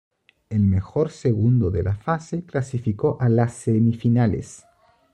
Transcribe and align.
El 0.49 0.61
mejor 0.63 1.11
segundo 1.11 1.69
de 1.69 1.83
la 1.83 1.93
fase 1.95 2.43
clasificó 2.43 3.17
a 3.21 3.29
las 3.29 3.53
semifinales. 3.53 4.65